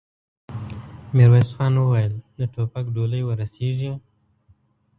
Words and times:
ميرويس 1.15 1.49
خان 1.57 1.73
وويل: 1.79 2.13
د 2.37 2.39
ټوپک 2.53 2.85
ډولۍ 2.95 3.21
ور 3.25 3.37
رسېږي؟ 3.41 3.91